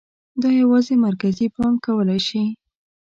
[0.41, 2.43] دا یوازې مرکزي بانک کولای شي.